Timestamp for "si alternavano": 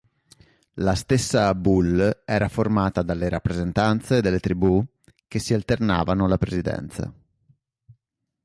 5.37-6.25